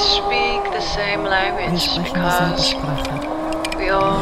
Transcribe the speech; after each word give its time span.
speak 0.00 0.62
the 0.72 0.80
same 0.80 1.22
Wir 1.24 1.30
language 1.30 1.80
sprechen 1.80 2.14
dieselbe 2.14 2.50
because 2.50 2.70
Sprache. 2.70 3.20
we 3.78 3.90
all 3.94 4.18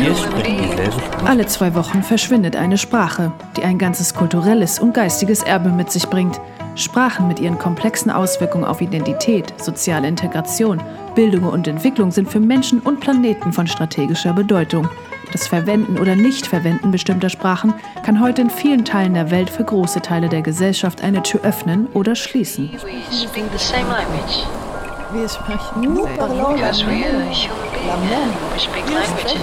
Wir 0.00 0.14
sprechen 0.14 0.70
dieselbe 0.70 0.92
Sprache. 0.92 1.26
Alle 1.26 1.46
zwei 1.46 1.74
Wochen 1.74 2.02
verschwindet 2.02 2.56
eine 2.56 2.78
Sprache, 2.78 3.32
die 3.56 3.62
ein 3.62 3.78
ganzes 3.78 4.14
kulturelles 4.14 4.78
und 4.78 4.94
geistiges 4.94 5.42
Erbe 5.42 5.70
mit 5.70 5.90
sich 5.90 6.08
bringt. 6.08 6.40
Sprachen 6.76 7.28
mit 7.28 7.38
ihren 7.38 7.58
komplexen 7.58 8.10
Auswirkungen 8.10 8.64
auf 8.64 8.80
Identität, 8.80 9.54
soziale 9.60 10.08
Integration, 10.08 10.82
Bildung 11.14 11.44
und 11.44 11.68
Entwicklung 11.68 12.10
sind 12.10 12.28
für 12.28 12.40
Menschen 12.40 12.80
und 12.80 12.98
Planeten 12.98 13.52
von 13.52 13.68
strategischer 13.68 14.32
Bedeutung. 14.32 14.88
Das 15.30 15.46
Verwenden 15.46 15.98
oder 15.98 16.16
Nichtverwenden 16.16 16.90
bestimmter 16.90 17.28
Sprachen 17.28 17.74
kann 18.04 18.20
heute 18.20 18.42
in 18.42 18.50
vielen 18.50 18.84
Teilen 18.84 19.14
der 19.14 19.30
Welt 19.30 19.50
für 19.50 19.64
große 19.64 20.02
Teile 20.02 20.28
der 20.28 20.42
Gesellschaft 20.42 21.02
eine 21.02 21.22
Tür 21.22 21.40
öffnen 21.42 21.86
oder 21.94 22.16
schließen. 22.16 22.70
Wir 25.14 25.28
sprechen 25.28 25.80
dieselbe 25.80 26.08
because 26.08 26.84
we 26.86 27.04
are 27.06 27.30
human 27.30 28.08
beings. 28.08 28.42
We 28.52 28.58
speak 28.58 28.84
languages, 28.90 29.38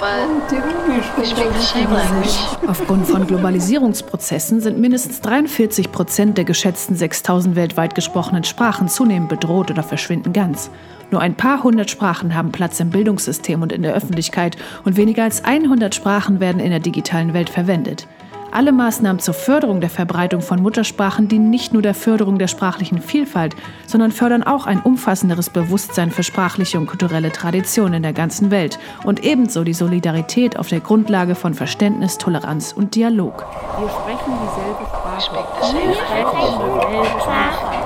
but 0.00 0.18
we 0.88 1.24
speak 1.24 1.52
the 1.52 1.60
same 1.60 1.94
language. 1.94 2.34
Aufgrund 2.66 3.06
von 3.06 3.28
Globalisierungsprozessen 3.28 4.60
sind 4.60 4.78
mindestens 4.78 5.20
43 5.20 5.92
Prozent 5.92 6.36
der 6.36 6.44
geschätzten 6.44 6.96
6000 6.96 7.54
weltweit 7.54 7.94
gesprochenen 7.94 8.42
Sprachen 8.42 8.88
zunehmend 8.88 9.28
bedroht 9.28 9.70
oder 9.70 9.84
verschwinden 9.84 10.32
ganz. 10.32 10.68
Nur 11.12 11.20
ein 11.20 11.36
paar 11.36 11.62
hundert 11.62 11.90
Sprachen 11.90 12.34
haben 12.34 12.50
Platz 12.50 12.80
im 12.80 12.90
Bildungssystem 12.90 13.62
und 13.62 13.70
in 13.70 13.82
der 13.82 13.94
Öffentlichkeit 13.94 14.56
und 14.84 14.96
weniger 14.96 15.22
als 15.22 15.44
100 15.44 15.94
Sprachen 15.94 16.40
werden 16.40 16.60
in 16.60 16.70
der 16.70 16.80
digitalen 16.80 17.34
Welt 17.34 17.50
verwendet. 17.50 18.08
Alle 18.54 18.70
Maßnahmen 18.70 19.18
zur 19.18 19.34
Förderung 19.34 19.80
der 19.80 19.90
Verbreitung 19.90 20.40
von 20.40 20.62
Muttersprachen 20.62 21.26
dienen 21.26 21.50
nicht 21.50 21.72
nur 21.72 21.82
der 21.82 21.92
Förderung 21.92 22.38
der 22.38 22.46
sprachlichen 22.46 23.02
Vielfalt, 23.02 23.56
sondern 23.84 24.12
fördern 24.12 24.44
auch 24.44 24.66
ein 24.66 24.80
umfassenderes 24.80 25.50
Bewusstsein 25.50 26.12
für 26.12 26.22
sprachliche 26.22 26.78
und 26.78 26.86
kulturelle 26.86 27.32
Traditionen 27.32 27.94
in 27.94 28.02
der 28.04 28.12
ganzen 28.12 28.52
Welt 28.52 28.78
und 29.02 29.24
ebenso 29.24 29.64
die 29.64 29.74
Solidarität 29.74 30.56
auf 30.56 30.68
der 30.68 30.78
Grundlage 30.78 31.34
von 31.34 31.54
Verständnis, 31.54 32.16
Toleranz 32.16 32.72
und 32.72 32.94
Dialog. 32.94 33.44
Wir 33.76 33.88
sprechen 33.88 34.32
dieselbe 34.40 34.86
Sprache. 34.86 35.04
Speak 35.20 35.90
the 37.16 37.24
same 37.24 37.83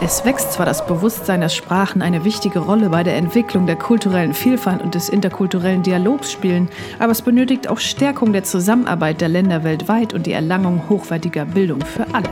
Es 0.00 0.24
wächst 0.24 0.52
zwar 0.52 0.66
das 0.66 0.86
Bewusstsein, 0.86 1.40
dass 1.40 1.54
Sprachen 1.54 2.02
eine 2.02 2.24
wichtige 2.24 2.58
Rolle 2.58 2.90
bei 2.90 3.02
der 3.02 3.16
Entwicklung 3.16 3.66
der 3.66 3.76
kulturellen 3.76 4.34
Vielfalt 4.34 4.82
und 4.82 4.94
des 4.94 5.08
interkulturellen 5.08 5.82
Dialogs 5.82 6.30
spielen, 6.30 6.68
aber 6.98 7.12
es 7.12 7.22
benötigt 7.22 7.68
auch 7.68 7.78
Stärkung 7.78 8.32
der 8.32 8.44
Zusammenarbeit 8.44 9.20
der 9.20 9.28
Länder 9.28 9.64
weltweit 9.64 10.12
und 10.12 10.26
die 10.26 10.32
Erlangung 10.32 10.88
hochwertiger 10.88 11.44
Bildung 11.46 11.80
für 11.80 12.06
alle. 12.12 12.28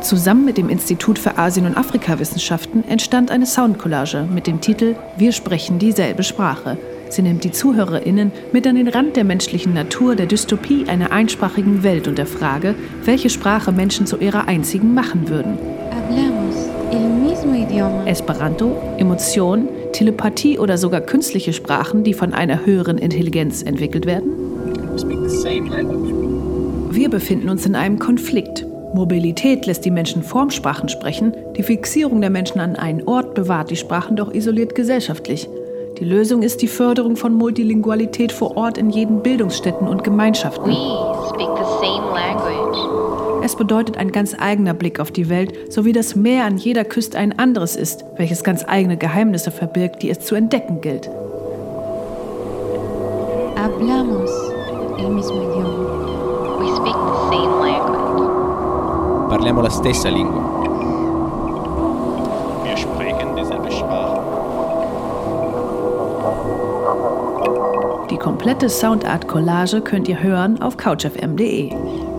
Zusammen 0.00 0.44
mit 0.44 0.58
dem 0.58 0.68
Institut 0.68 1.18
für 1.18 1.38
Asien- 1.38 1.66
und 1.66 1.76
Afrikawissenschaften 1.76 2.86
entstand 2.86 3.30
eine 3.30 3.46
Soundcollage 3.46 4.28
mit 4.30 4.46
dem 4.46 4.60
Titel 4.60 4.96
Wir 5.16 5.32
sprechen 5.32 5.78
dieselbe 5.78 6.22
Sprache. 6.22 6.76
Sie 7.14 7.22
nimmt 7.22 7.44
die 7.44 7.52
ZuhörerInnen 7.52 8.32
mit 8.52 8.66
an 8.66 8.74
den 8.74 8.88
Rand 8.88 9.14
der 9.14 9.22
menschlichen 9.22 9.72
Natur, 9.72 10.16
der 10.16 10.26
Dystopie 10.26 10.86
einer 10.88 11.12
einsprachigen 11.12 11.84
Welt 11.84 12.08
und 12.08 12.18
der 12.18 12.26
Frage, 12.26 12.74
welche 13.04 13.30
Sprache 13.30 13.70
Menschen 13.70 14.04
zu 14.04 14.16
ihrer 14.16 14.48
einzigen 14.48 14.94
machen 14.94 15.28
würden. 15.28 15.56
Esperanto, 18.04 18.76
Emotion, 18.98 19.68
Telepathie 19.92 20.58
oder 20.58 20.76
sogar 20.76 21.02
künstliche 21.02 21.52
Sprachen, 21.52 22.02
die 22.02 22.14
von 22.14 22.34
einer 22.34 22.66
höheren 22.66 22.98
Intelligenz 22.98 23.62
entwickelt 23.62 24.06
werden? 24.06 24.32
Wir 26.90 27.10
befinden 27.10 27.48
uns 27.48 27.64
in 27.64 27.76
einem 27.76 28.00
Konflikt. 28.00 28.66
Mobilität 28.92 29.66
lässt 29.66 29.84
die 29.84 29.92
Menschen 29.92 30.24
Formsprachen 30.24 30.88
sprechen, 30.88 31.32
die 31.56 31.62
Fixierung 31.62 32.20
der 32.20 32.30
Menschen 32.30 32.58
an 32.58 32.74
einen 32.74 33.06
Ort 33.06 33.34
bewahrt 33.34 33.70
die 33.70 33.76
Sprachen 33.76 34.16
doch 34.16 34.34
isoliert 34.34 34.74
gesellschaftlich. 34.74 35.48
Die 35.98 36.04
Lösung 36.04 36.42
ist 36.42 36.60
die 36.60 36.66
Förderung 36.66 37.14
von 37.14 37.34
Multilingualität 37.34 38.32
vor 38.32 38.56
Ort 38.56 38.78
in 38.78 38.90
jeden 38.90 39.22
Bildungsstätten 39.22 39.86
und 39.86 40.02
Gemeinschaften. 40.02 40.66
We 40.66 41.28
speak 41.28 41.48
the 41.56 41.86
same 41.86 42.12
language. 42.12 43.44
Es 43.44 43.54
bedeutet 43.54 43.96
ein 43.96 44.10
ganz 44.10 44.34
eigener 44.36 44.74
Blick 44.74 44.98
auf 44.98 45.12
die 45.12 45.28
Welt, 45.28 45.72
sowie 45.72 45.92
das 45.92 46.16
Meer 46.16 46.46
an 46.46 46.56
jeder 46.56 46.84
Küste 46.84 47.16
ein 47.16 47.38
anderes 47.38 47.76
ist, 47.76 48.04
welches 48.16 48.42
ganz 48.42 48.64
eigene 48.66 48.96
Geheimnisse 48.96 49.52
verbirgt, 49.52 50.02
die 50.02 50.10
es 50.10 50.18
zu 50.18 50.34
entdecken 50.34 50.80
gilt. 50.80 51.08
Hablamos 53.54 54.30
el 54.98 55.10
mismo 55.10 55.42
idioma. 55.42 56.58
We 56.58 56.74
speak 56.74 56.96
the 56.96 57.36
same 57.36 57.60
language. 57.60 59.28
Parliamo 59.28 59.62
la 59.62 59.70
stessa 59.70 60.08
lingua. 60.08 60.73
Die 68.14 68.20
komplette 68.20 68.68
Soundart 68.68 69.26
Collage 69.26 69.80
könnt 69.80 70.06
ihr 70.06 70.22
hören 70.22 70.62
auf 70.62 70.76
couchfm.de. 70.76 72.13